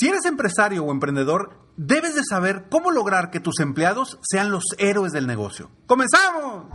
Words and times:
Si 0.00 0.06
eres 0.06 0.26
empresario 0.26 0.84
o 0.84 0.92
emprendedor, 0.92 1.58
debes 1.76 2.14
de 2.14 2.22
saber 2.22 2.66
cómo 2.70 2.92
lograr 2.92 3.32
que 3.32 3.40
tus 3.40 3.58
empleados 3.58 4.16
sean 4.22 4.52
los 4.52 4.62
héroes 4.78 5.10
del 5.10 5.26
negocio. 5.26 5.72
¡Comenzamos! 5.86 6.66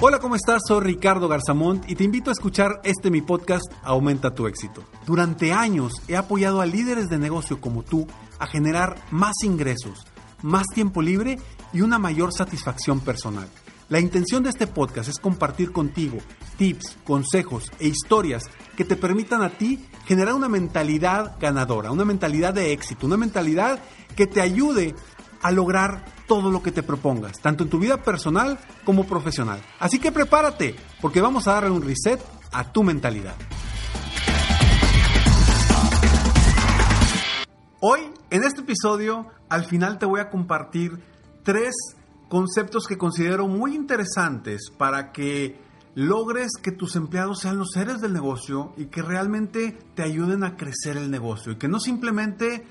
Hola, 0.00 0.18
¿cómo 0.18 0.36
estás? 0.36 0.60
Soy 0.68 0.84
Ricardo 0.84 1.28
Garzamont 1.28 1.88
y 1.88 1.94
te 1.94 2.04
invito 2.04 2.28
a 2.28 2.34
escuchar 2.34 2.82
este 2.84 3.10
mi 3.10 3.22
podcast 3.22 3.64
Aumenta 3.84 4.34
tu 4.34 4.46
éxito. 4.46 4.84
Durante 5.06 5.54
años 5.54 5.94
he 6.08 6.16
apoyado 6.16 6.60
a 6.60 6.66
líderes 6.66 7.08
de 7.08 7.16
negocio 7.16 7.58
como 7.58 7.82
tú 7.82 8.06
a 8.38 8.46
generar 8.46 8.96
más 9.10 9.36
ingresos, 9.44 10.06
más 10.42 10.66
tiempo 10.74 11.00
libre 11.00 11.38
y 11.72 11.80
una 11.80 11.98
mayor 11.98 12.34
satisfacción 12.34 13.00
personal. 13.00 13.48
La 13.88 14.00
intención 14.00 14.42
de 14.42 14.50
este 14.50 14.66
podcast 14.66 15.08
es 15.08 15.20
compartir 15.20 15.70
contigo 15.70 16.18
tips, 16.58 16.98
consejos 17.04 17.70
e 17.78 17.86
historias 17.86 18.42
que 18.76 18.84
te 18.84 18.96
permitan 18.96 19.42
a 19.42 19.50
ti 19.50 19.86
generar 20.06 20.34
una 20.34 20.48
mentalidad 20.48 21.36
ganadora, 21.38 21.92
una 21.92 22.04
mentalidad 22.04 22.52
de 22.52 22.72
éxito, 22.72 23.06
una 23.06 23.16
mentalidad 23.16 23.78
que 24.16 24.26
te 24.26 24.40
ayude 24.40 24.96
a 25.40 25.52
lograr 25.52 26.04
todo 26.26 26.50
lo 26.50 26.64
que 26.64 26.72
te 26.72 26.82
propongas, 26.82 27.40
tanto 27.40 27.62
en 27.62 27.70
tu 27.70 27.78
vida 27.78 28.02
personal 28.02 28.58
como 28.84 29.04
profesional. 29.06 29.60
Así 29.78 30.00
que 30.00 30.10
prepárate, 30.10 30.74
porque 31.00 31.20
vamos 31.20 31.46
a 31.46 31.52
darle 31.52 31.70
un 31.70 31.82
reset 31.82 32.20
a 32.50 32.72
tu 32.72 32.82
mentalidad. 32.82 33.36
Hoy, 37.78 38.00
en 38.30 38.42
este 38.42 38.62
episodio, 38.62 39.28
al 39.48 39.64
final 39.64 40.00
te 40.00 40.06
voy 40.06 40.18
a 40.18 40.28
compartir 40.28 40.98
tres 41.44 41.76
conceptos 42.28 42.86
que 42.86 42.98
considero 42.98 43.46
muy 43.48 43.74
interesantes 43.74 44.70
para 44.76 45.12
que 45.12 45.60
logres 45.94 46.52
que 46.62 46.72
tus 46.72 46.96
empleados 46.96 47.40
sean 47.40 47.58
los 47.58 47.70
seres 47.72 48.00
del 48.00 48.12
negocio 48.12 48.74
y 48.76 48.86
que 48.86 49.02
realmente 49.02 49.78
te 49.94 50.02
ayuden 50.02 50.44
a 50.44 50.56
crecer 50.56 50.96
el 50.96 51.10
negocio 51.10 51.52
y 51.52 51.56
que 51.56 51.68
no 51.68 51.80
simplemente 51.80 52.66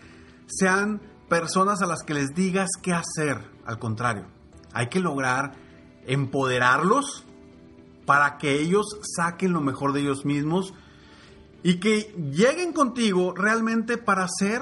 sean 0.46 1.02
personas 1.28 1.82
a 1.82 1.88
las 1.88 2.04
que 2.04 2.14
les 2.14 2.36
digas 2.36 2.70
qué 2.82 2.94
hacer, 2.94 3.50
al 3.66 3.80
contrario, 3.80 4.28
hay 4.74 4.90
que 4.90 5.00
lograr 5.00 5.54
empoderarlos 6.06 7.26
para 8.06 8.38
que 8.38 8.62
ellos 8.62 8.86
saquen 9.16 9.54
lo 9.54 9.62
mejor 9.62 9.94
de 9.94 10.02
ellos 10.02 10.26
mismos 10.26 10.74
y 11.64 11.80
que 11.80 12.14
lleguen 12.32 12.74
contigo 12.74 13.34
realmente 13.36 13.98
para 13.98 14.26
hacer 14.26 14.62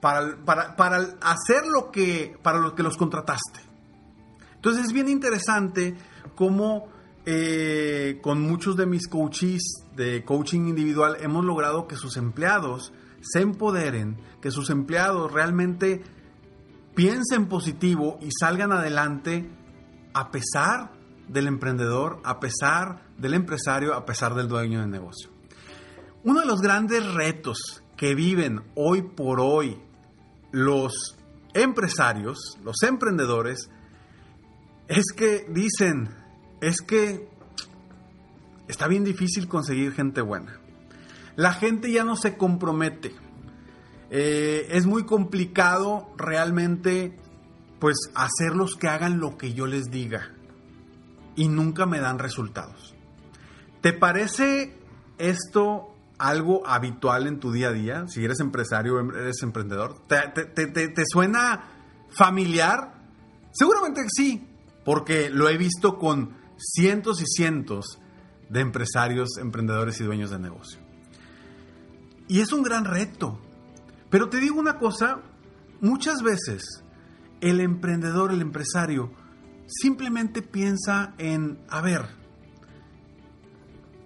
para, 0.00 0.44
para, 0.44 0.96
hacer 1.20 1.66
lo 1.66 1.90
que, 1.90 2.36
para 2.42 2.58
lo 2.58 2.74
que 2.74 2.82
los 2.82 2.96
contrataste. 2.96 3.60
Entonces 4.54 4.86
es 4.86 4.92
bien 4.92 5.08
interesante 5.08 5.96
cómo 6.34 6.88
eh, 7.26 8.18
con 8.22 8.40
muchos 8.40 8.76
de 8.76 8.86
mis 8.86 9.08
coaches 9.08 9.62
de 9.94 10.24
coaching 10.24 10.62
individual 10.68 11.16
hemos 11.20 11.44
logrado 11.44 11.86
que 11.86 11.96
sus 11.96 12.16
empleados 12.16 12.92
se 13.20 13.40
empoderen, 13.40 14.18
que 14.40 14.50
sus 14.50 14.70
empleados 14.70 15.32
realmente 15.32 16.02
piensen 16.94 17.46
positivo 17.46 18.18
y 18.20 18.30
salgan 18.38 18.72
adelante 18.72 19.50
a 20.14 20.30
pesar 20.30 20.92
del 21.28 21.46
emprendedor, 21.46 22.20
a 22.24 22.40
pesar 22.40 23.04
del 23.18 23.34
empresario, 23.34 23.94
a 23.94 24.04
pesar 24.06 24.34
del 24.34 24.48
dueño 24.48 24.80
de 24.80 24.86
negocio. 24.86 25.30
Uno 26.24 26.40
de 26.40 26.46
los 26.46 26.60
grandes 26.60 27.06
retos 27.14 27.82
que 27.96 28.14
viven 28.14 28.62
hoy 28.74 29.02
por 29.02 29.40
hoy 29.40 29.80
los 30.50 31.16
empresarios, 31.54 32.58
los 32.64 32.82
emprendedores, 32.82 33.70
es 34.86 35.04
que 35.14 35.46
dicen, 35.50 36.08
es 36.60 36.80
que 36.80 37.28
está 38.68 38.86
bien 38.88 39.04
difícil 39.04 39.48
conseguir 39.48 39.92
gente 39.92 40.20
buena. 40.20 40.60
La 41.36 41.52
gente 41.52 41.92
ya 41.92 42.04
no 42.04 42.16
se 42.16 42.36
compromete. 42.36 43.14
Eh, 44.10 44.68
es 44.70 44.86
muy 44.86 45.04
complicado 45.04 46.10
realmente, 46.16 47.18
pues, 47.78 47.96
hacerlos 48.14 48.74
que 48.74 48.88
hagan 48.88 49.20
lo 49.20 49.36
que 49.36 49.52
yo 49.52 49.66
les 49.66 49.90
diga. 49.90 50.32
Y 51.36 51.48
nunca 51.48 51.86
me 51.86 52.00
dan 52.00 52.18
resultados. 52.18 52.94
¿Te 53.80 53.92
parece 53.92 54.74
esto 55.18 55.94
algo 56.18 56.66
habitual 56.66 57.26
en 57.26 57.40
tu 57.40 57.52
día 57.52 57.68
a 57.68 57.72
día? 57.72 58.04
Si 58.08 58.24
eres 58.24 58.40
empresario, 58.40 58.98
eres 59.00 59.42
emprendedor. 59.42 60.06
¿Te, 60.06 61.04
suena 61.10 61.64
familiar? 62.10 62.94
Seguramente 63.52 64.02
sí, 64.08 64.46
porque 64.84 65.30
lo 65.30 65.48
he 65.48 65.56
visto 65.56 65.98
con 65.98 66.36
cientos 66.56 67.22
y 67.22 67.26
cientos 67.26 67.98
de 68.48 68.60
empresarios, 68.60 69.38
emprendedores 69.38 70.00
y 70.00 70.04
dueños 70.04 70.30
de 70.30 70.38
negocio. 70.38 70.80
Y 72.26 72.40
es 72.40 72.52
un 72.52 72.62
gran 72.62 72.84
reto. 72.84 73.40
Pero 74.10 74.28
te 74.28 74.38
digo 74.38 74.58
una 74.58 74.78
cosa, 74.78 75.20
muchas 75.80 76.22
veces 76.22 76.82
el 77.40 77.60
emprendedor, 77.60 78.32
el 78.32 78.40
empresario, 78.40 79.12
simplemente 79.66 80.42
piensa 80.42 81.14
en, 81.18 81.58
a 81.68 81.80
ver, 81.80 82.06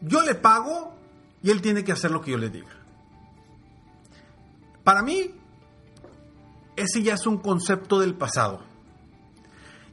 yo 0.01 0.23
le 0.23 0.35
pago 0.35 0.97
y 1.43 1.51
él 1.51 1.61
tiene 1.61 1.85
que 1.85 1.93
hacer 1.93 2.11
lo 2.11 2.21
que 2.21 2.33
yo 2.33 2.39
le 2.39 2.51
diga. 2.51 2.71
Para 4.85 5.03
mí, 5.03 5.31
ese 6.77 7.03
ya 7.03 7.15
es 7.15 7.27
un 7.27 7.39
concepto 7.39 8.01
del 8.01 8.15
pasado. 8.15 8.61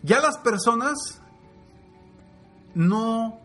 Ya 0.02 0.20
las 0.22 0.38
personas 0.38 1.22
no, 2.74 3.40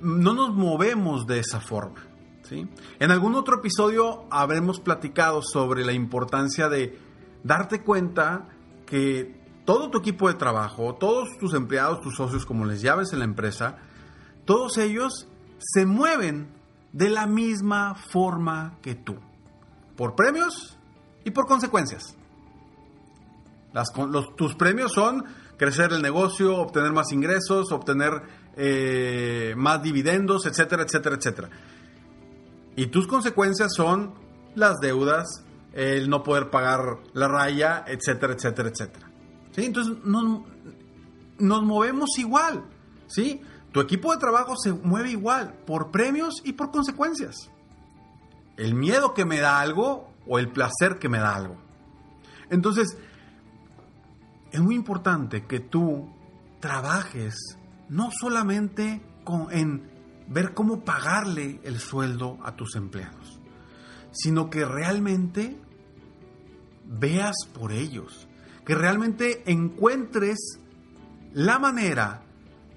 no 0.00 0.34
nos 0.34 0.54
movemos 0.54 1.26
de 1.26 1.40
esa 1.40 1.60
forma. 1.60 2.02
¿sí? 2.42 2.66
En 2.98 3.10
algún 3.10 3.34
otro 3.34 3.58
episodio 3.58 4.24
habremos 4.30 4.80
platicado 4.80 5.42
sobre 5.42 5.84
la 5.84 5.92
importancia 5.92 6.68
de 6.68 6.98
darte 7.42 7.82
cuenta 7.82 8.48
que 8.86 9.40
todo 9.64 9.90
tu 9.90 9.98
equipo 9.98 10.28
de 10.28 10.34
trabajo, 10.34 10.94
todos 10.94 11.28
tus 11.38 11.52
empleados, 11.54 12.00
tus 12.00 12.16
socios, 12.16 12.46
como 12.46 12.64
les 12.64 12.80
llames 12.80 13.12
en 13.12 13.18
la 13.18 13.24
empresa, 13.24 13.78
todos 14.44 14.78
ellos 14.78 15.28
se 15.58 15.86
mueven 15.86 16.55
de 16.96 17.10
la 17.10 17.26
misma 17.26 17.94
forma 17.94 18.78
que 18.80 18.94
tú, 18.94 19.16
por 19.96 20.14
premios 20.14 20.78
y 21.24 21.30
por 21.30 21.46
consecuencias. 21.46 22.16
tus 24.34 24.54
premios 24.54 24.92
son 24.94 25.22
crecer 25.58 25.92
el 25.92 26.00
negocio, 26.00 26.56
obtener 26.56 26.92
más 26.92 27.12
ingresos, 27.12 27.70
obtener 27.70 28.22
eh, 28.56 29.52
más 29.58 29.82
dividendos, 29.82 30.46
etcétera, 30.46 30.84
etcétera, 30.84 31.16
etcétera. 31.16 31.50
Y 32.76 32.86
tus 32.86 33.06
consecuencias 33.06 33.74
son 33.74 34.14
las 34.54 34.78
deudas, 34.80 35.44
el 35.74 36.08
no 36.08 36.22
poder 36.22 36.48
pagar 36.48 36.80
la 37.12 37.28
raya, 37.28 37.84
etcétera, 37.86 38.32
etcétera, 38.32 38.70
etcétera. 38.70 39.10
Entonces 39.54 39.98
nos, 40.02 40.44
nos 41.38 41.62
movemos 41.62 42.18
igual. 42.18 42.64
¿sí? 43.06 43.42
Tu 43.76 43.82
equipo 43.82 44.10
de 44.10 44.16
trabajo 44.16 44.56
se 44.56 44.72
mueve 44.72 45.10
igual, 45.10 45.52
por 45.66 45.90
premios 45.90 46.40
y 46.42 46.54
por 46.54 46.70
consecuencias. 46.70 47.50
El 48.56 48.74
miedo 48.74 49.12
que 49.12 49.26
me 49.26 49.38
da 49.38 49.60
algo 49.60 50.14
o 50.26 50.38
el 50.38 50.48
placer 50.48 50.98
que 50.98 51.10
me 51.10 51.18
da 51.18 51.34
algo. 51.34 51.58
Entonces, 52.48 52.96
es 54.50 54.60
muy 54.62 54.76
importante 54.76 55.44
que 55.44 55.60
tú 55.60 56.08
trabajes 56.58 57.58
no 57.90 58.08
solamente 58.18 59.02
en 59.50 59.90
ver 60.26 60.54
cómo 60.54 60.82
pagarle 60.82 61.60
el 61.62 61.78
sueldo 61.78 62.38
a 62.44 62.56
tus 62.56 62.76
empleados, 62.76 63.38
sino 64.10 64.48
que 64.48 64.64
realmente 64.64 65.54
veas 66.86 67.36
por 67.52 67.72
ellos, 67.72 68.26
que 68.64 68.74
realmente 68.74 69.42
encuentres 69.44 70.38
la 71.34 71.58
manera 71.58 72.22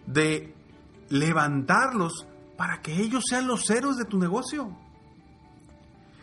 de 0.05 0.58
levantarlos 1.09 2.25
para 2.57 2.81
que 2.81 3.01
ellos 3.01 3.23
sean 3.27 3.47
los 3.47 3.69
héroes 3.69 3.97
de 3.97 4.05
tu 4.05 4.17
negocio. 4.17 4.75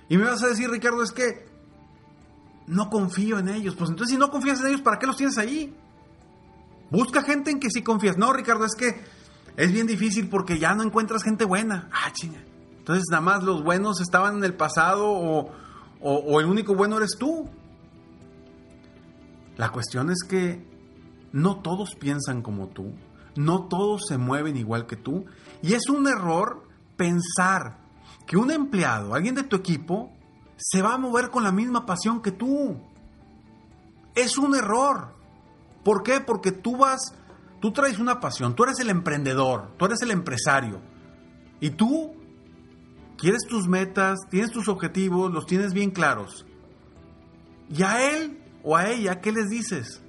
Y 0.08 0.16
me 0.16 0.24
vas 0.24 0.42
a 0.42 0.48
decir, 0.48 0.70
Ricardo, 0.70 1.02
es 1.02 1.12
que 1.12 1.46
no 2.66 2.90
confío 2.90 3.38
en 3.38 3.48
ellos. 3.48 3.74
Pues 3.74 3.90
entonces 3.90 4.14
si 4.14 4.18
no 4.18 4.30
confías 4.30 4.60
en 4.60 4.68
ellos, 4.68 4.82
¿para 4.82 4.98
qué 4.98 5.06
los 5.06 5.16
tienes 5.16 5.38
ahí? 5.38 5.74
Busca 6.90 7.22
gente 7.22 7.50
en 7.50 7.58
que 7.58 7.70
sí 7.70 7.82
confías. 7.82 8.16
No, 8.16 8.32
Ricardo, 8.32 8.64
es 8.64 8.74
que 8.74 9.02
es 9.56 9.72
bien 9.72 9.86
difícil 9.86 10.28
porque 10.28 10.58
ya 10.58 10.74
no 10.74 10.82
encuentras 10.82 11.22
gente 11.22 11.44
buena. 11.44 11.88
Ah, 11.92 12.12
chinga. 12.12 12.42
Entonces 12.78 13.04
nada 13.10 13.22
más 13.22 13.42
los 13.42 13.64
buenos 13.64 14.00
estaban 14.00 14.36
en 14.36 14.44
el 14.44 14.54
pasado 14.54 15.08
o, 15.08 15.50
o 16.00 16.40
el 16.40 16.46
único 16.46 16.74
bueno 16.74 16.98
eres 16.98 17.16
tú. 17.18 17.48
La 19.56 19.70
cuestión 19.70 20.10
es 20.10 20.22
que 20.28 20.62
no 21.32 21.60
todos 21.60 21.94
piensan 21.98 22.42
como 22.42 22.68
tú. 22.68 22.92
No 23.36 23.68
todos 23.68 24.02
se 24.08 24.18
mueven 24.18 24.56
igual 24.56 24.86
que 24.86 24.96
tú. 24.96 25.24
Y 25.62 25.74
es 25.74 25.88
un 25.88 26.08
error 26.08 26.66
pensar 26.96 27.78
que 28.26 28.36
un 28.36 28.50
empleado, 28.50 29.14
alguien 29.14 29.34
de 29.34 29.44
tu 29.44 29.56
equipo, 29.56 30.12
se 30.56 30.82
va 30.82 30.94
a 30.94 30.98
mover 30.98 31.30
con 31.30 31.44
la 31.44 31.52
misma 31.52 31.86
pasión 31.86 32.22
que 32.22 32.32
tú. 32.32 32.80
Es 34.14 34.38
un 34.38 34.54
error. 34.54 35.14
¿Por 35.84 36.02
qué? 36.02 36.20
Porque 36.20 36.50
tú 36.50 36.76
vas 36.78 37.14
Tú 37.60 37.72
traes 37.72 37.98
una 37.98 38.20
pasión, 38.20 38.54
tú 38.54 38.64
eres 38.64 38.78
el 38.80 38.90
emprendedor, 38.90 39.72
tú 39.78 39.86
eres 39.86 40.02
el 40.02 40.10
empresario. 40.10 40.80
Y 41.60 41.70
tú 41.70 42.14
quieres 43.16 43.42
tus 43.48 43.66
metas, 43.66 44.18
tienes 44.30 44.50
tus 44.50 44.68
objetivos, 44.68 45.32
los 45.32 45.46
tienes 45.46 45.72
bien 45.72 45.90
claros. 45.90 46.46
Y 47.70 47.82
a 47.82 48.10
él 48.10 48.38
o 48.62 48.76
a 48.76 48.88
ella, 48.90 49.20
¿qué 49.20 49.32
les 49.32 49.48
dices? 49.48 50.02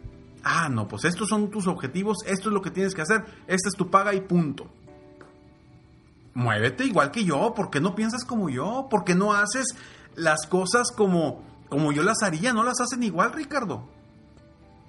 Ah, 0.50 0.70
no, 0.70 0.88
pues 0.88 1.04
estos 1.04 1.28
son 1.28 1.50
tus 1.50 1.68
objetivos, 1.68 2.20
esto 2.26 2.48
es 2.48 2.54
lo 2.54 2.62
que 2.62 2.72
tienes 2.72 2.96
que 2.96 3.02
hacer, 3.02 3.26
esta 3.48 3.68
es 3.68 3.76
tu 3.76 3.90
paga 3.92 4.14
y 4.14 4.22
punto. 4.22 4.68
Muévete 6.36 6.86
igual 6.86 7.12
que 7.12 7.26
yo, 7.26 7.54
¿por 7.54 7.70
qué 7.70 7.82
no 7.82 7.96
piensas 7.96 8.24
como 8.24 8.50
yo? 8.50 8.88
¿Por 8.90 9.04
qué 9.04 9.14
no 9.14 9.34
haces 9.34 9.76
las 10.16 10.48
cosas 10.48 10.94
como, 10.96 11.44
como 11.68 11.92
yo 11.92 12.02
las 12.02 12.24
haría? 12.24 12.54
No 12.54 12.64
las 12.64 12.80
hacen 12.80 13.04
igual, 13.04 13.34
Ricardo. 13.34 13.90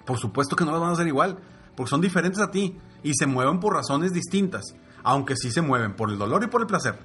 Por 0.05 0.17
supuesto 0.17 0.55
que 0.55 0.63
no 0.63 0.71
las 0.71 0.79
van 0.79 0.91
a 0.91 0.93
hacer 0.93 1.07
igual, 1.07 1.39
porque 1.75 1.89
son 1.89 1.99
diferentes 1.99 2.39
a 2.39 2.51
ti 2.51 2.77
y 3.03 3.13
se 3.15 3.27
mueven 3.27 3.59
por 3.59 3.73
razones 3.73 4.13
distintas, 4.13 4.63
aunque 5.03 5.35
sí 5.35 5.51
se 5.51 5.61
mueven 5.61 5.93
por 5.93 6.09
el 6.09 6.17
dolor 6.17 6.41
y 6.41 6.47
por 6.47 6.61
el 6.61 6.67
placer. 6.67 6.97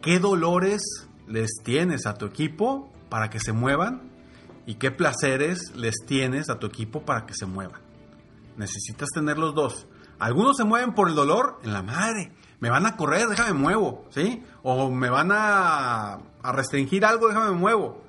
¿Qué 0.00 0.18
dolores 0.20 0.80
les 1.26 1.50
tienes 1.62 2.06
a 2.06 2.14
tu 2.14 2.24
equipo 2.24 2.90
para 3.10 3.28
que 3.28 3.40
se 3.40 3.52
muevan? 3.52 4.13
¿Y 4.66 4.76
qué 4.76 4.90
placeres 4.90 5.74
les 5.76 5.94
tienes 6.06 6.48
a 6.48 6.58
tu 6.58 6.66
equipo 6.66 7.02
para 7.02 7.26
que 7.26 7.34
se 7.34 7.46
muevan? 7.46 7.80
Necesitas 8.56 9.08
tener 9.14 9.38
los 9.38 9.54
dos. 9.54 9.86
Algunos 10.18 10.56
se 10.56 10.64
mueven 10.64 10.94
por 10.94 11.08
el 11.08 11.14
dolor 11.14 11.60
en 11.62 11.72
la 11.72 11.82
madre. 11.82 12.32
Me 12.60 12.70
van 12.70 12.86
a 12.86 12.96
correr, 12.96 13.28
déjame 13.28 13.52
muevo, 13.52 14.06
¿sí? 14.10 14.42
O 14.62 14.90
me 14.90 15.10
van 15.10 15.30
a, 15.32 16.14
a 16.42 16.52
restringir 16.52 17.04
algo, 17.04 17.28
déjame 17.28 17.50
muevo. 17.50 18.02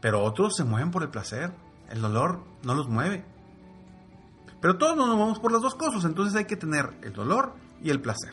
Pero 0.00 0.22
otros 0.22 0.54
se 0.56 0.64
mueven 0.64 0.90
por 0.90 1.02
el 1.02 1.08
placer. 1.08 1.52
El 1.88 2.02
dolor 2.02 2.40
no 2.62 2.74
los 2.74 2.88
mueve. 2.88 3.24
Pero 4.60 4.76
todos 4.78 4.96
nos 4.96 5.08
movemos 5.08 5.40
por 5.40 5.50
las 5.50 5.60
dos 5.60 5.74
cosas, 5.74 6.04
entonces 6.04 6.36
hay 6.36 6.44
que 6.44 6.56
tener 6.56 6.94
el 7.02 7.12
dolor 7.12 7.54
y 7.82 7.90
el 7.90 8.00
placer. 8.00 8.32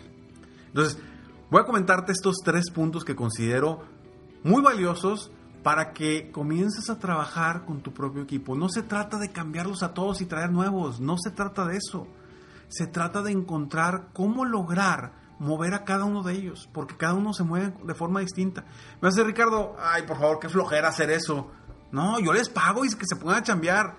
Entonces, 0.68 1.00
voy 1.50 1.62
a 1.62 1.66
comentarte 1.66 2.12
estos 2.12 2.38
tres 2.44 2.70
puntos 2.70 3.04
que 3.04 3.16
considero 3.16 3.84
muy 4.44 4.62
valiosos 4.62 5.32
para 5.64 5.94
que 5.94 6.32
comiences 6.32 6.90
a 6.90 7.00
trabajar 7.00 7.66
con 7.66 7.82
tu 7.82 7.94
propio 7.94 8.24
equipo. 8.24 8.56
No 8.56 8.70
se 8.70 8.84
trata 8.84 9.18
de 9.18 9.32
cambiarlos 9.32 9.84
a 9.84 9.94
todos 9.94 10.22
y 10.22 10.26
traer 10.26 10.52
nuevos, 10.52 11.00
no 11.00 11.18
se 11.18 11.32
trata 11.32 11.66
de 11.66 11.78
eso. 11.78 12.08
Se 12.70 12.88
trata 12.88 13.22
de 13.22 13.32
encontrar 13.32 14.10
cómo 14.14 14.46
lograr 14.46 15.14
mover 15.40 15.74
a 15.74 15.86
cada 15.86 16.04
uno 16.04 16.22
de 16.22 16.34
ellos, 16.34 16.70
porque 16.74 16.98
cada 16.98 17.14
uno 17.14 17.34
se 17.34 17.44
mueve 17.44 17.74
de 17.84 17.96
forma 17.96 18.20
distinta. 18.20 18.66
Me 19.02 19.08
hace 19.08 19.24
Ricardo, 19.24 19.76
ay, 19.80 20.04
por 20.04 20.18
favor, 20.18 20.40
qué 20.40 20.50
flojera 20.50 20.90
hacer 20.90 21.10
eso. 21.10 21.50
No, 21.92 22.20
yo 22.20 22.34
les 22.34 22.50
pago 22.50 22.86
y 22.86 22.90
que 22.90 23.06
se 23.06 23.30
a 23.30 23.42
chambear. 23.42 23.96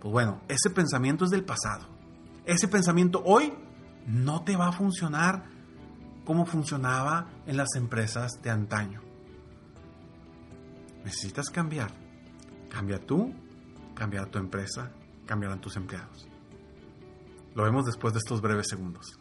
Pues 0.00 0.12
bueno, 0.12 0.40
ese 0.48 0.70
pensamiento 0.70 1.24
es 1.24 1.30
del 1.30 1.44
pasado. 1.44 1.86
Ese 2.44 2.68
pensamiento 2.68 3.22
hoy 3.24 3.52
no 4.06 4.42
te 4.42 4.56
va 4.56 4.68
a 4.68 4.72
funcionar 4.72 5.44
como 6.24 6.46
funcionaba 6.46 7.26
en 7.46 7.56
las 7.56 7.74
empresas 7.76 8.40
de 8.42 8.50
antaño. 8.50 9.05
Necesitas 11.06 11.50
cambiar. 11.50 11.92
Cambia 12.68 12.98
tú, 12.98 13.32
cambia 13.94 14.26
tu 14.26 14.38
empresa, 14.40 14.90
cambiarán 15.24 15.60
tus 15.60 15.76
empleados. 15.76 16.26
Lo 17.54 17.62
vemos 17.62 17.86
después 17.86 18.12
de 18.12 18.18
estos 18.18 18.40
breves 18.40 18.66
segundos. 18.68 19.20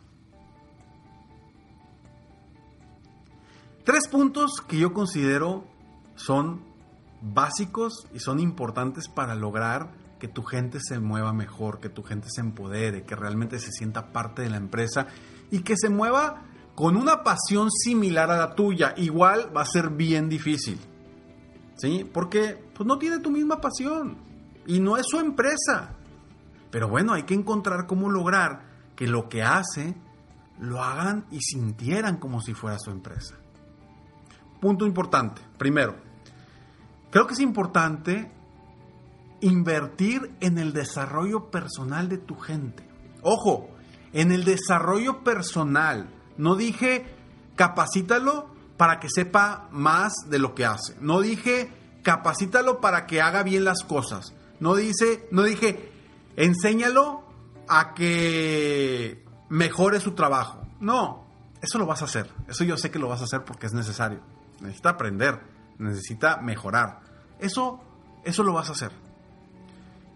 Tres 3.84 4.08
puntos 4.08 4.64
que 4.68 4.80
yo 4.80 4.94
considero 4.94 5.64
son 6.16 6.64
básicos 7.22 8.08
y 8.16 8.20
son 8.20 8.40
importantes 8.40 9.08
para 9.08 9.36
lograr 9.36 9.92
que 10.18 10.28
tu 10.28 10.42
gente 10.42 10.80
se 10.82 10.98
mueva 10.98 11.34
mejor, 11.34 11.80
que 11.80 11.90
tu 11.90 12.02
gente 12.02 12.30
se 12.32 12.42
empodere, 12.42 13.04
que 13.04 13.16
realmente 13.16 13.60
se 13.60 13.72
sienta 13.72 14.12
parte 14.12 14.42
de 14.42 14.50
la 14.50 14.58
empresa 14.58 15.06
y 15.52 15.60
que 15.60 15.78
se 15.78 15.90
mueva 15.90 16.46
con 16.74 16.98
una 16.98 17.22
pasión 17.22 17.70
similar 17.70 18.32
a 18.32 18.38
la 18.38 18.56
tuya. 18.56 18.96
Igual 18.98 19.56
va 19.56 19.62
a 19.62 19.66
ser 19.68 19.92
bien 19.92 20.30
difícil. 20.30 20.80
¿Sí? 21.76 22.10
Porque 22.12 22.64
pues, 22.74 22.88
no 22.88 22.98
tiene 22.98 23.20
tu 23.20 23.32
misma 23.32 23.60
pasión 23.60 24.18
y 24.66 24.80
no 24.80 24.98
es 24.98 25.06
su 25.08 25.20
empresa. 25.20 25.96
Pero 26.72 26.90
bueno, 26.90 27.14
hay 27.14 27.24
que 27.24 27.34
encontrar 27.34 27.86
cómo 27.88 28.10
lograr 28.10 28.64
que 28.96 29.08
lo 29.08 29.30
que 29.30 29.44
hace 29.44 29.96
lo 30.60 30.82
hagan 30.84 31.26
y 31.32 31.40
sintieran 31.42 32.18
como 32.18 32.42
si 32.42 32.54
fuera 32.54 32.80
su 32.80 32.92
empresa. 32.92 33.36
Punto 34.62 34.86
importante. 34.86 35.42
Primero, 35.58 35.96
creo 37.12 37.28
que 37.28 37.34
es 37.34 37.40
importante 37.40 38.32
invertir 39.42 40.36
en 40.40 40.58
el 40.58 40.74
desarrollo 40.74 41.52
personal 41.52 42.10
de 42.10 42.18
tu 42.18 42.36
gente. 42.36 42.88
Ojo, 43.22 43.70
en 44.14 44.32
el 44.32 44.46
desarrollo 44.46 45.24
personal. 45.24 46.10
No 46.38 46.56
dije 46.56 47.06
capacítalo 47.56 48.55
para 48.78 49.00
que 49.00 49.10
sepa 49.10 49.68
más 49.72 50.14
de 50.30 50.40
lo 50.40 50.56
que 50.56 50.66
hace. 50.66 50.96
No 51.00 51.22
dije 51.22 51.72
capacítalo 52.04 52.82
para 52.82 53.08
que 53.08 53.22
haga 53.22 53.44
bien 53.44 53.64
las 53.64 53.84
cosas. 53.84 54.34
No 54.60 54.76
dice, 54.76 55.28
no 55.32 55.44
dije 55.44 55.92
enséñalo 56.36 57.24
a 57.68 57.94
que 57.94 59.26
mejore 59.50 60.00
su 60.00 60.12
trabajo. 60.12 60.62
No, 60.80 61.26
eso 61.62 61.78
lo 61.80 61.86
vas 61.86 62.02
a 62.02 62.06
hacer. 62.06 62.30
Eso 62.48 62.64
yo 62.64 62.78
sé 62.78 62.92
que 62.92 63.00
lo 63.00 63.08
vas 63.08 63.22
a 63.22 63.26
hacer 63.26 63.44
porque 63.44 63.66
es 63.66 63.74
necesario. 63.74 64.20
Necesita 64.60 64.92
aprender, 64.92 65.40
necesita 65.80 66.38
mejorar. 66.38 67.02
Eso 67.40 67.82
eso 68.26 68.44
lo 68.44 68.54
vas 68.54 68.70
a 68.70 68.74
hacer. 68.74 68.92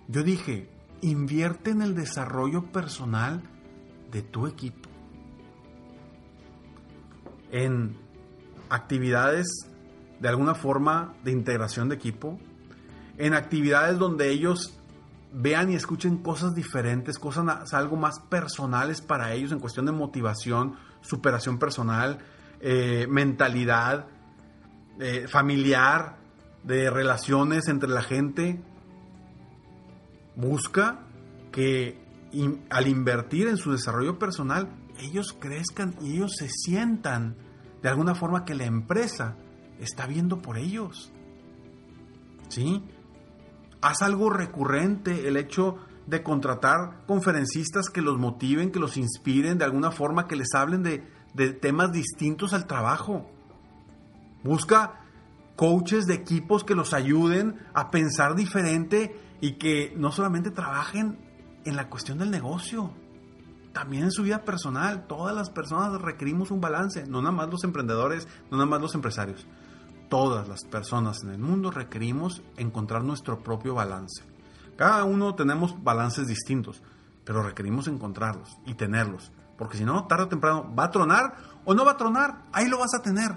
Yo 0.07 0.23
dije, 0.23 0.67
invierte 1.01 1.69
en 1.69 1.83
el 1.83 1.93
desarrollo 1.93 2.71
personal 2.71 3.43
de 4.11 4.23
tu 4.23 4.47
equipo. 4.47 4.89
En 7.51 7.95
actividades 8.69 9.47
de 10.19 10.27
alguna 10.27 10.55
forma 10.55 11.13
de 11.23 11.31
integración 11.31 11.89
de 11.89 11.95
equipo. 11.95 12.39
En 13.17 13.33
actividades 13.33 13.97
donde 13.99 14.29
ellos 14.29 14.79
vean 15.31 15.71
y 15.71 15.75
escuchen 15.75 16.17
cosas 16.17 16.55
diferentes, 16.55 17.19
cosas 17.19 17.73
algo 17.73 17.95
más 17.95 18.19
personales 18.19 19.01
para 19.01 19.33
ellos 19.33 19.51
en 19.51 19.59
cuestión 19.59 19.85
de 19.85 19.91
motivación, 19.91 20.75
superación 21.01 21.59
personal, 21.59 22.19
eh, 22.61 23.07
mentalidad, 23.09 24.07
eh, 24.99 25.27
familiar, 25.27 26.17
de 26.63 26.89
relaciones 26.89 27.67
entre 27.67 27.89
la 27.89 28.01
gente, 28.01 28.61
busca 30.35 30.99
que 31.51 31.97
al 32.69 32.87
invertir 32.87 33.47
en 33.47 33.57
su 33.57 33.71
desarrollo 33.71 34.19
personal, 34.19 34.69
ellos 34.99 35.35
crezcan 35.39 35.95
y 36.01 36.17
ellos 36.17 36.33
se 36.37 36.49
sientan 36.49 37.35
de 37.81 37.89
alguna 37.89 38.15
forma 38.15 38.45
que 38.45 38.55
la 38.55 38.65
empresa 38.65 39.35
está 39.79 40.05
viendo 40.05 40.41
por 40.41 40.57
ellos. 40.57 41.11
¿Sí? 42.49 42.83
Haz 43.81 44.01
algo 44.01 44.29
recurrente 44.29 45.27
el 45.27 45.37
hecho 45.37 45.77
de 46.07 46.23
contratar 46.23 47.05
conferencistas 47.05 47.89
que 47.89 48.01
los 48.01 48.17
motiven, 48.17 48.71
que 48.71 48.79
los 48.79 48.97
inspiren, 48.97 49.57
de 49.57 49.65
alguna 49.65 49.91
forma 49.91 50.27
que 50.27 50.35
les 50.35 50.53
hablen 50.55 50.83
de, 50.83 51.03
de 51.33 51.53
temas 51.53 51.91
distintos 51.91 52.53
al 52.53 52.65
trabajo. 52.65 53.29
Busca 54.43 55.01
coaches 55.55 56.07
de 56.07 56.15
equipos 56.15 56.63
que 56.63 56.75
los 56.75 56.93
ayuden 56.93 57.59
a 57.73 57.91
pensar 57.91 58.35
diferente 58.35 59.15
y 59.41 59.53
que 59.53 59.93
no 59.95 60.11
solamente 60.11 60.51
trabajen 60.51 61.19
en 61.65 61.75
la 61.75 61.89
cuestión 61.89 62.17
del 62.17 62.31
negocio, 62.31 62.93
también 63.79 64.03
en 64.03 64.11
su 64.11 64.23
vida 64.23 64.43
personal. 64.43 65.07
Todas 65.07 65.33
las 65.33 65.49
personas 65.49 66.01
requerimos 66.01 66.51
un 66.51 66.59
balance, 66.59 67.05
no 67.07 67.21
nada 67.21 67.31
más 67.31 67.49
los 67.49 67.63
emprendedores, 67.63 68.27
no 68.51 68.57
nada 68.57 68.69
más 68.69 68.81
los 68.81 68.93
empresarios. 68.93 69.47
Todas 70.09 70.49
las 70.49 70.65
personas 70.65 71.23
en 71.23 71.29
el 71.29 71.37
mundo 71.37 71.71
requerimos 71.71 72.41
encontrar 72.57 73.05
nuestro 73.05 73.41
propio 73.41 73.75
balance. 73.75 74.25
Cada 74.75 75.05
uno 75.05 75.33
tenemos 75.33 75.81
balances 75.81 76.27
distintos, 76.27 76.83
pero 77.23 77.41
requerimos 77.41 77.87
encontrarlos 77.87 78.49
y 78.65 78.73
tenerlos, 78.73 79.31
porque 79.57 79.77
si 79.77 79.85
no, 79.85 80.07
tarde 80.07 80.25
o 80.25 80.27
temprano 80.27 80.75
va 80.77 80.85
a 80.85 80.91
tronar 80.91 81.37
o 81.63 81.73
no 81.73 81.85
va 81.85 81.91
a 81.91 81.97
tronar, 81.97 82.47
ahí 82.51 82.67
lo 82.67 82.79
vas 82.79 82.93
a 82.93 83.01
tener, 83.01 83.31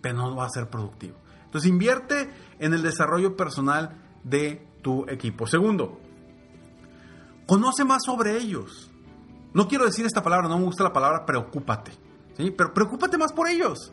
pero 0.00 0.16
no 0.16 0.34
va 0.34 0.46
a 0.46 0.50
ser 0.50 0.70
productivo. 0.70 1.18
Entonces 1.44 1.68
invierte 1.68 2.30
en 2.60 2.72
el 2.72 2.80
desarrollo 2.80 3.36
personal 3.36 4.00
de 4.22 4.66
tu 4.80 5.04
equipo. 5.06 5.46
Segundo, 5.46 6.00
conoce 7.46 7.84
más 7.84 8.02
sobre 8.06 8.38
ellos. 8.38 8.90
No 9.54 9.68
quiero 9.68 9.86
decir 9.86 10.04
esta 10.04 10.22
palabra, 10.22 10.48
no 10.48 10.58
me 10.58 10.64
gusta 10.64 10.84
la 10.84 10.92
palabra 10.92 11.24
preocúpate, 11.24 11.92
¿sí? 12.36 12.50
pero 12.50 12.74
preocúpate 12.74 13.16
más 13.16 13.32
por 13.32 13.48
ellos. 13.48 13.92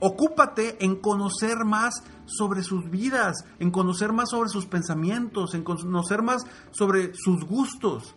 Ocúpate 0.00 0.84
en 0.84 0.96
conocer 0.96 1.64
más 1.64 2.02
sobre 2.26 2.62
sus 2.62 2.90
vidas, 2.90 3.44
en 3.58 3.70
conocer 3.70 4.12
más 4.12 4.30
sobre 4.30 4.48
sus 4.48 4.66
pensamientos, 4.66 5.54
en 5.54 5.62
conocer 5.62 6.22
más 6.22 6.44
sobre 6.70 7.12
sus 7.14 7.44
gustos. 7.44 8.14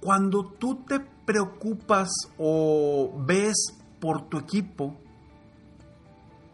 Cuando 0.00 0.44
tú 0.58 0.84
te 0.86 1.00
preocupas 1.00 2.10
o 2.38 3.22
ves 3.24 3.78
por 4.00 4.28
tu 4.28 4.38
equipo, 4.38 4.96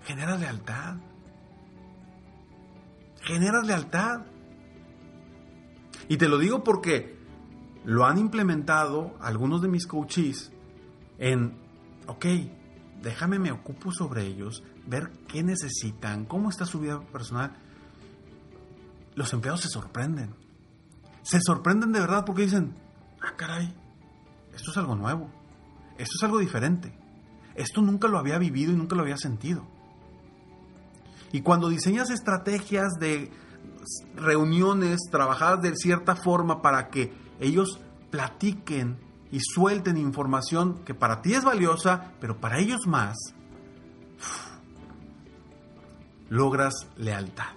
genera 0.04 0.36
lealtad 0.36 0.96
generas 3.26 3.66
lealtad. 3.66 4.22
Y 6.08 6.16
te 6.16 6.28
lo 6.28 6.38
digo 6.38 6.62
porque 6.62 7.16
lo 7.86 8.04
han 8.04 8.18
implementado 8.18 9.14
algunos 9.20 9.62
de 9.62 9.68
mis 9.68 9.86
coaches 9.86 10.50
en, 11.18 11.56
ok, 12.08 12.26
déjame 13.00 13.38
me 13.38 13.52
ocupo 13.52 13.92
sobre 13.92 14.26
ellos, 14.26 14.64
ver 14.86 15.12
qué 15.28 15.44
necesitan, 15.44 16.24
cómo 16.24 16.50
está 16.50 16.66
su 16.66 16.80
vida 16.80 17.00
personal. 17.12 17.56
Los 19.14 19.32
empleados 19.32 19.60
se 19.60 19.68
sorprenden. 19.68 20.34
Se 21.22 21.38
sorprenden 21.40 21.92
de 21.92 22.00
verdad 22.00 22.24
porque 22.24 22.42
dicen, 22.42 22.76
ah, 23.22 23.34
caray, 23.36 23.72
esto 24.52 24.72
es 24.72 24.76
algo 24.76 24.96
nuevo, 24.96 25.30
esto 25.96 26.14
es 26.16 26.22
algo 26.24 26.38
diferente, 26.38 26.98
esto 27.54 27.82
nunca 27.82 28.08
lo 28.08 28.18
había 28.18 28.38
vivido 28.38 28.72
y 28.72 28.76
nunca 28.76 28.96
lo 28.96 29.02
había 29.02 29.16
sentido. 29.16 29.64
Y 31.30 31.42
cuando 31.42 31.68
diseñas 31.68 32.10
estrategias 32.10 32.94
de 32.98 33.30
reuniones 34.16 35.02
trabajadas 35.08 35.62
de 35.62 35.76
cierta 35.76 36.16
forma 36.16 36.62
para 36.62 36.88
que 36.88 37.25
ellos 37.40 37.80
platiquen 38.10 38.98
y 39.30 39.40
suelten 39.40 39.96
información 39.96 40.84
que 40.84 40.94
para 40.94 41.20
ti 41.22 41.34
es 41.34 41.44
valiosa, 41.44 42.12
pero 42.20 42.40
para 42.40 42.58
ellos 42.58 42.86
más, 42.86 43.16
logras 46.28 46.88
lealtad. 46.96 47.54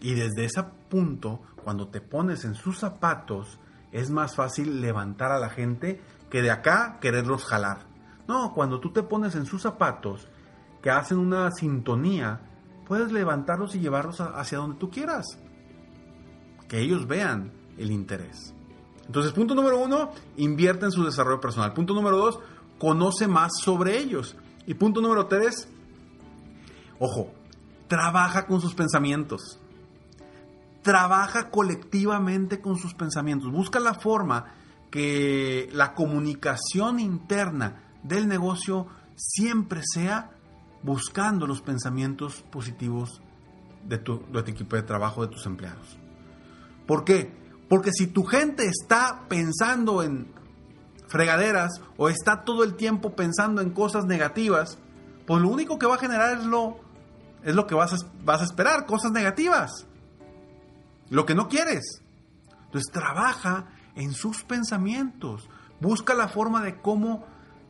Y 0.00 0.14
desde 0.14 0.44
ese 0.44 0.62
punto, 0.88 1.42
cuando 1.62 1.88
te 1.88 2.00
pones 2.00 2.44
en 2.44 2.54
sus 2.54 2.78
zapatos, 2.78 3.58
es 3.92 4.10
más 4.10 4.34
fácil 4.34 4.80
levantar 4.80 5.32
a 5.32 5.38
la 5.38 5.50
gente 5.50 6.00
que 6.30 6.42
de 6.42 6.50
acá 6.50 6.98
quererlos 7.00 7.44
jalar. 7.44 7.86
No, 8.28 8.54
cuando 8.54 8.80
tú 8.80 8.92
te 8.92 9.02
pones 9.02 9.34
en 9.34 9.46
sus 9.46 9.62
zapatos, 9.62 10.28
que 10.82 10.90
hacen 10.90 11.18
una 11.18 11.50
sintonía, 11.50 12.40
puedes 12.86 13.12
levantarlos 13.12 13.74
y 13.74 13.80
llevarlos 13.80 14.20
hacia 14.20 14.58
donde 14.58 14.78
tú 14.78 14.90
quieras. 14.90 15.26
Que 16.68 16.80
ellos 16.80 17.06
vean 17.06 17.52
el 17.76 17.90
interés. 17.90 18.54
Entonces, 19.10 19.32
punto 19.32 19.56
número 19.56 19.76
uno, 19.76 20.12
invierte 20.36 20.84
en 20.84 20.92
su 20.92 21.02
desarrollo 21.02 21.40
personal. 21.40 21.72
Punto 21.72 21.94
número 21.94 22.16
dos, 22.16 22.38
conoce 22.78 23.26
más 23.26 23.50
sobre 23.60 23.98
ellos. 23.98 24.36
Y 24.68 24.74
punto 24.74 25.00
número 25.00 25.26
tres, 25.26 25.66
ojo, 27.00 27.32
trabaja 27.88 28.46
con 28.46 28.60
sus 28.60 28.72
pensamientos. 28.72 29.58
Trabaja 30.82 31.50
colectivamente 31.50 32.60
con 32.60 32.78
sus 32.78 32.94
pensamientos. 32.94 33.50
Busca 33.50 33.80
la 33.80 33.94
forma 33.94 34.54
que 34.92 35.68
la 35.72 35.92
comunicación 35.94 37.00
interna 37.00 37.82
del 38.04 38.28
negocio 38.28 38.86
siempre 39.16 39.80
sea 39.82 40.30
buscando 40.84 41.48
los 41.48 41.62
pensamientos 41.62 42.42
positivos 42.42 43.20
de 43.84 43.98
tu, 43.98 44.22
equipo 44.46 44.76
de 44.76 44.82
trabajo, 44.82 45.22
de 45.22 45.32
tus 45.32 45.46
empleados. 45.46 45.98
¿Por 46.86 47.02
qué? 47.02 47.49
Porque 47.70 47.92
si 47.92 48.08
tu 48.08 48.24
gente 48.24 48.66
está 48.66 49.26
pensando 49.28 50.02
en 50.02 50.26
fregaderas 51.06 51.80
o 51.96 52.08
está 52.08 52.42
todo 52.42 52.64
el 52.64 52.74
tiempo 52.74 53.14
pensando 53.14 53.62
en 53.62 53.70
cosas 53.70 54.06
negativas, 54.06 54.76
pues 55.24 55.40
lo 55.40 55.48
único 55.48 55.78
que 55.78 55.86
va 55.86 55.94
a 55.94 55.98
generar 55.98 56.38
es 56.38 56.44
lo, 56.44 56.80
es 57.44 57.54
lo 57.54 57.68
que 57.68 57.76
vas 57.76 57.92
a, 57.92 57.96
vas 58.24 58.40
a 58.40 58.44
esperar, 58.44 58.86
cosas 58.86 59.12
negativas. 59.12 59.86
Lo 61.10 61.24
que 61.24 61.36
no 61.36 61.46
quieres. 61.46 62.02
Entonces 62.64 62.90
trabaja 62.92 63.68
en 63.94 64.14
sus 64.14 64.42
pensamientos. 64.42 65.48
Busca 65.80 66.14
la 66.14 66.26
forma 66.26 66.62
de 66.62 66.80
cómo 66.80 67.24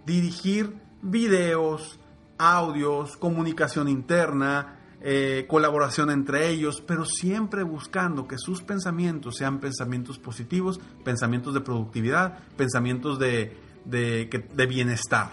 dirigir 0.07 0.81
videos, 1.03 2.01
audios, 2.39 3.19
comunicación 3.19 3.87
interna, 3.87 4.80
eh, 5.03 5.47
colaboración 5.49 6.11
entre 6.11 6.51
ellos, 6.51 6.83
pero 6.87 7.07
siempre 7.07 7.63
buscando 7.63 8.29
que 8.29 8.37
sus 8.37 8.63
pensamientos 8.63 9.37
sean 9.37 9.59
pensamientos 9.59 10.19
positivos, 10.19 10.79
pensamientos 11.03 11.55
de 11.55 11.63
productividad, 11.63 12.39
pensamientos 12.57 13.19
de, 13.19 13.57
de, 13.87 14.67
bienestar. 14.67 15.31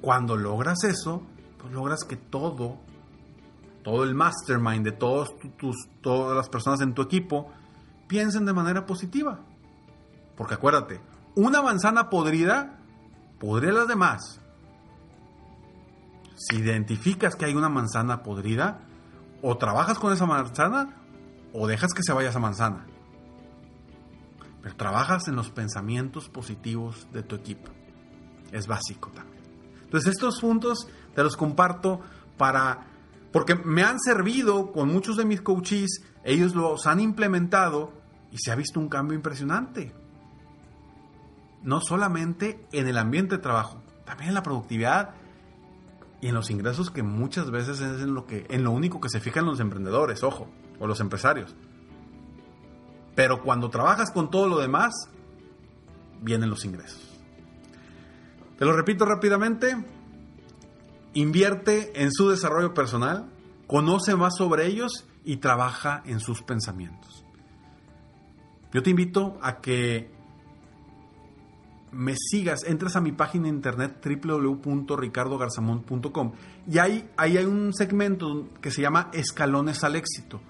Cuando 0.00 0.36
logras 0.36 0.82
eso, 0.82 1.22
pues 1.58 1.72
logras 1.72 2.02
que 2.02 2.16
todo, 2.16 2.78
todo 3.84 4.02
el 4.02 4.16
mastermind 4.16 4.84
de 4.84 4.92
todos 4.92 5.36
tus, 5.56 5.76
todas 6.00 6.36
las 6.36 6.48
personas 6.48 6.80
en 6.80 6.92
tu 6.92 7.02
equipo 7.02 7.52
piensen 8.08 8.46
de 8.46 8.52
manera 8.52 8.84
positiva. 8.84 9.38
Porque 10.36 10.54
acuérdate, 10.54 11.00
una 11.36 11.62
manzana 11.62 12.10
podrida 12.10 12.80
podría 13.38 13.72
las 13.72 13.86
demás, 13.86 14.40
si 16.38 16.56
identificas 16.56 17.36
que 17.36 17.44
hay 17.44 17.54
una 17.54 17.68
manzana 17.68 18.22
podrida, 18.22 18.80
o 19.42 19.56
trabajas 19.56 19.98
con 19.98 20.12
esa 20.12 20.26
manzana 20.26 20.96
o 21.52 21.66
dejas 21.66 21.92
que 21.94 22.02
se 22.02 22.12
vaya 22.12 22.30
esa 22.30 22.38
manzana. 22.38 22.86
Pero 24.62 24.76
trabajas 24.76 25.28
en 25.28 25.36
los 25.36 25.50
pensamientos 25.50 26.28
positivos 26.28 27.06
de 27.12 27.22
tu 27.22 27.36
equipo. 27.36 27.70
Es 28.52 28.66
básico 28.66 29.10
también. 29.10 29.42
Entonces 29.82 30.12
estos 30.12 30.40
puntos 30.40 30.88
te 31.14 31.22
los 31.22 31.36
comparto 31.36 32.00
para 32.36 32.86
porque 33.32 33.54
me 33.54 33.82
han 33.82 34.00
servido 34.00 34.72
con 34.72 34.88
muchos 34.88 35.16
de 35.16 35.24
mis 35.24 35.42
coaches, 35.42 36.02
ellos 36.24 36.54
los 36.54 36.86
han 36.86 36.98
implementado 36.98 37.92
y 38.32 38.38
se 38.38 38.50
ha 38.50 38.54
visto 38.54 38.80
un 38.80 38.88
cambio 38.88 39.16
impresionante. 39.16 39.94
No 41.62 41.80
solamente 41.80 42.66
en 42.72 42.88
el 42.88 42.96
ambiente 42.96 43.36
de 43.36 43.42
trabajo, 43.42 43.82
también 44.04 44.30
en 44.30 44.34
la 44.34 44.42
productividad 44.42 45.14
y 46.20 46.28
en 46.28 46.34
los 46.34 46.50
ingresos 46.50 46.90
que 46.90 47.02
muchas 47.02 47.50
veces 47.50 47.80
es 47.80 48.02
en 48.02 48.14
lo 48.14 48.26
que 48.26 48.46
en 48.48 48.64
lo 48.64 48.72
único 48.72 49.00
que 49.00 49.08
se 49.08 49.20
fijan 49.20 49.46
los 49.46 49.60
emprendedores, 49.60 50.22
ojo, 50.22 50.48
o 50.78 50.86
los 50.86 51.00
empresarios. 51.00 51.54
Pero 53.14 53.42
cuando 53.42 53.70
trabajas 53.70 54.10
con 54.12 54.30
todo 54.30 54.48
lo 54.48 54.58
demás, 54.58 54.94
vienen 56.20 56.50
los 56.50 56.64
ingresos. 56.64 57.00
Te 58.58 58.64
lo 58.64 58.72
repito 58.72 59.04
rápidamente, 59.04 59.76
invierte 61.14 62.02
en 62.02 62.12
su 62.12 62.28
desarrollo 62.28 62.74
personal, 62.74 63.30
conoce 63.66 64.16
más 64.16 64.36
sobre 64.36 64.66
ellos 64.66 65.06
y 65.24 65.36
trabaja 65.36 66.02
en 66.06 66.20
sus 66.20 66.42
pensamientos. 66.42 67.24
Yo 68.72 68.82
te 68.82 68.90
invito 68.90 69.38
a 69.40 69.60
que 69.60 70.10
me 71.92 72.16
sigas, 72.16 72.64
entras 72.64 72.96
a 72.96 73.00
mi 73.00 73.12
página 73.12 73.44
de 73.44 73.50
internet 73.50 74.04
www.ricardogarzamont.com 74.04 76.32
y 76.70 76.78
ahí, 76.78 77.08
ahí 77.16 77.36
hay 77.36 77.44
un 77.44 77.74
segmento 77.74 78.48
que 78.60 78.70
se 78.70 78.82
llama 78.82 79.10
Escalones 79.12 79.84
al 79.84 79.96
éxito. 79.96 80.40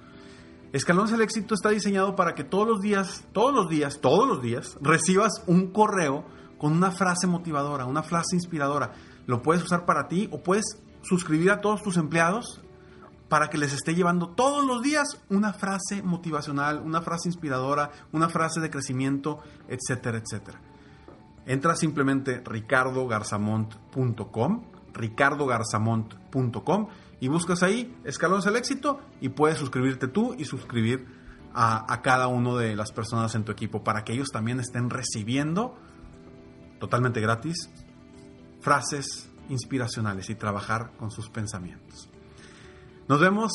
Escalones 0.73 1.13
al 1.13 1.23
éxito 1.23 1.55
está 1.55 1.71
diseñado 1.71 2.15
para 2.15 2.35
que 2.35 2.45
todos 2.45 2.69
los 2.69 2.81
días, 2.81 3.25
todos 3.33 3.55
los 3.55 3.69
días, 3.69 4.01
todos 4.01 4.29
los 4.29 4.43
días 4.43 4.77
recibas 4.83 5.43
un 5.47 5.69
correo 5.69 6.25
con 6.59 6.73
una 6.73 6.91
frase 6.91 7.27
motivadora, 7.27 7.87
una 7.87 8.03
frase 8.03 8.37
inspiradora. 8.37 8.93
Lo 9.27 9.43
puedes 9.43 9.63
usar 9.63 9.87
para 9.87 10.09
ti 10.09 10.29
o 10.31 10.43
puedes 10.43 10.65
suscribir 11.03 11.51
a 11.51 11.61
todos 11.61 11.83
tus 11.83 11.97
empleados 11.97 12.61
para 13.29 13.49
que 13.49 13.59
les 13.59 13.73
esté 13.73 13.95
llevando 13.95 14.31
todos 14.31 14.65
los 14.65 14.83
días 14.83 15.07
una 15.29 15.53
frase 15.53 16.03
motivacional, 16.03 16.83
una 16.85 17.03
frase 17.03 17.29
inspiradora, 17.29 17.91
una 18.13 18.29
frase 18.29 18.61
de 18.61 18.71
crecimiento, 18.71 19.41
etcétera, 19.69 20.19
etcétera. 20.19 20.61
Entra 21.49 21.75
simplemente 21.75 22.41
ricardogarzamont.com, 22.45 24.65
ricardogarzamont.com 24.93 26.89
y 27.21 27.29
buscas 27.29 27.63
ahí 27.63 27.97
Escalones 28.05 28.47
al 28.47 28.57
Éxito 28.57 29.01
y 29.23 29.31
puedes 29.31 29.57
suscribirte 29.57 30.09
tú 30.09 30.35
y 30.37 30.45
suscribir 30.45 31.07
a, 31.55 32.03
cada 32.03 32.27
uno 32.29 32.59
de 32.59 32.77
las 32.77 32.93
personas 32.93 33.35
en 33.35 33.45
tu 33.45 33.53
equipo 33.53 33.83
para 33.83 34.05
que 34.05 34.13
ellos 34.13 34.29
también 34.31 34.61
estén 34.61 34.91
recibiendo 34.91 35.79
totalmente 36.79 37.23
gratis 37.23 37.71
frases 38.61 39.31
inspiracionales 39.49 40.29
y 40.29 40.35
trabajar 40.35 40.93
con 40.99 41.11
sus 41.11 41.31
pensamientos. 41.31 42.11
Nos 43.09 43.21
vemos. 43.21 43.53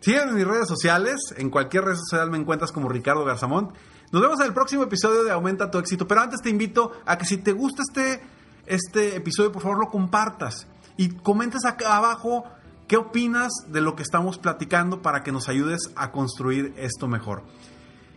Sígueme 0.00 0.32
en 0.32 0.36
mis 0.36 0.46
redes 0.46 0.68
sociales. 0.68 1.32
En 1.38 1.48
cualquier 1.48 1.84
red 1.84 1.96
social 1.96 2.30
me 2.30 2.36
encuentras 2.36 2.70
como 2.70 2.90
Ricardo 2.90 3.24
Garzamont. 3.24 3.74
Nos 4.12 4.22
vemos 4.22 4.40
en 4.40 4.46
el 4.46 4.54
próximo 4.54 4.82
episodio 4.84 5.24
de 5.24 5.32
Aumenta 5.32 5.70
tu 5.70 5.78
éxito. 5.78 6.06
Pero 6.06 6.20
antes 6.20 6.40
te 6.40 6.50
invito 6.50 6.92
a 7.04 7.18
que 7.18 7.24
si 7.24 7.38
te 7.38 7.52
gusta 7.52 7.82
este, 7.82 8.22
este 8.66 9.16
episodio, 9.16 9.52
por 9.52 9.62
favor 9.62 9.78
lo 9.78 9.90
compartas 9.90 10.66
y 10.96 11.10
comentes 11.10 11.64
acá 11.64 11.96
abajo 11.96 12.44
qué 12.86 12.96
opinas 12.96 13.52
de 13.68 13.80
lo 13.80 13.96
que 13.96 14.02
estamos 14.02 14.38
platicando 14.38 15.02
para 15.02 15.22
que 15.22 15.32
nos 15.32 15.48
ayudes 15.48 15.90
a 15.96 16.12
construir 16.12 16.74
esto 16.76 17.08
mejor. 17.08 17.42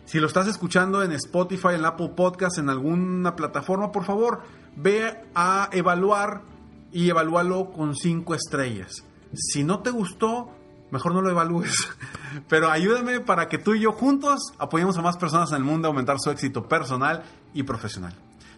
Si 0.06 0.20
lo 0.20 0.28
estás 0.28 0.48
escuchando 0.48 1.04
en 1.04 1.12
Spotify, 1.12 1.74
en 1.74 1.86
Apple 1.86 2.14
Podcast, 2.16 2.60
en 2.60 2.70
alguna 2.70 3.36
plataforma, 3.36 3.92
por 3.92 4.06
favor, 4.06 4.42
ve 4.76 5.22
a 5.36 5.70
evaluar 5.74 6.44
y 6.92 7.10
evalúalo 7.10 7.72
con 7.72 7.96
cinco 7.96 8.34
estrellas. 8.34 9.04
Si 9.34 9.64
no 9.64 9.82
te 9.82 9.90
gustó, 9.90 10.52
mejor 10.92 11.14
no 11.14 11.22
lo 11.22 11.30
evalúes. 11.30 11.90
Pero 12.50 12.70
ayúdame 12.70 13.20
para 13.20 13.48
que 13.48 13.58
tú 13.58 13.74
y 13.74 13.82
yo 13.82 13.92
juntos 13.92 14.40
apoyemos 14.58 14.98
a 14.98 15.02
más 15.02 15.18
personas 15.18 15.52
en 15.52 15.58
el 15.58 15.64
mundo 15.64 15.88
a 15.88 15.90
aumentar 15.90 16.18
su 16.20 16.30
éxito 16.30 16.68
personal 16.68 17.24
y 17.54 17.64
profesional. 17.64 18.14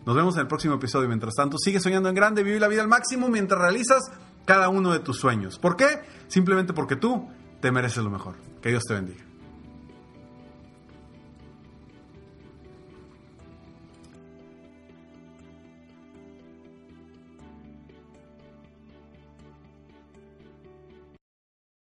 Nos 0.05 0.15
vemos 0.15 0.35
en 0.35 0.41
el 0.41 0.47
próximo 0.47 0.75
episodio. 0.75 1.07
Mientras 1.07 1.35
tanto, 1.35 1.57
sigue 1.57 1.79
soñando 1.79 2.09
en 2.09 2.15
grande, 2.15 2.43
vive 2.43 2.59
la 2.59 2.67
vida 2.67 2.81
al 2.81 2.87
máximo 2.87 3.27
mientras 3.29 3.59
realizas 3.59 4.11
cada 4.45 4.69
uno 4.69 4.91
de 4.91 4.99
tus 4.99 5.17
sueños. 5.19 5.59
¿Por 5.59 5.75
qué? 5.75 6.01
Simplemente 6.27 6.73
porque 6.73 6.95
tú 6.95 7.29
te 7.61 7.71
mereces 7.71 8.03
lo 8.03 8.09
mejor. 8.09 8.35
Que 8.61 8.69
Dios 8.69 8.83
te 8.87 8.93
bendiga. 8.93 9.28